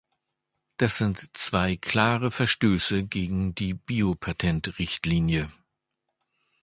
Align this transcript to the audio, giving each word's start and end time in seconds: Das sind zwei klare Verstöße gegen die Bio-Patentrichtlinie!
Das 0.77 0.97
sind 0.97 1.37
zwei 1.37 1.75
klare 1.75 2.31
Verstöße 2.31 3.03
gegen 3.03 3.53
die 3.53 3.75
Bio-Patentrichtlinie! 3.75 5.51